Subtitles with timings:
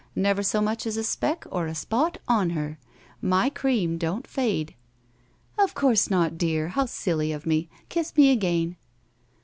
[0.15, 2.79] Never so much as a speck or a spot on her.
[3.21, 4.73] My cream don't fade."
[5.59, 6.69] Of course not, dear!
[6.69, 7.69] How silly of me!
[7.87, 8.77] Kiss i^e again."